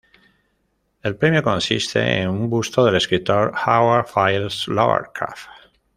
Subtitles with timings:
[1.03, 5.47] El premio consiste en un busto del escritor Howard Phillips Lovecraft.